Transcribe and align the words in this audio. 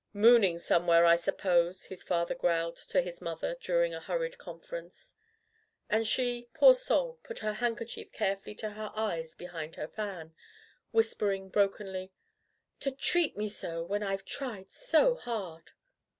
"Mooning 0.13 0.57
somewhere, 0.57 1.05
I 1.05 1.15
suppose,'* 1.15 1.85
his 1.85 2.01
father 2.01 2.33
growled 2.33 2.75
to 2.77 3.01
his 3.03 3.21
mother, 3.21 3.55
during 3.61 3.93
a 3.93 3.99
hur 3.99 4.17
ried 4.17 4.39
conference. 4.39 5.13
And 5.91 6.07
she, 6.07 6.49
poor 6.55 6.73
soul! 6.73 7.19
put 7.21 7.37
her 7.45 7.53
handkerchief 7.53 8.11
carefully 8.11 8.55
to 8.55 8.71
her 8.71 8.91
eyes 8.95 9.35
behind 9.35 9.75
her 9.75 9.87
fan, 9.87 10.33
whisper 10.89 11.31
ing 11.31 11.49
brokenly: 11.49 12.11
"To 12.79 12.89
treat 12.91 13.37
me 13.37 13.47
so 13.47 13.83
when 13.83 14.01
I've 14.01 14.25
tried 14.25 14.71
so 14.71 15.13
hard." 15.13 15.69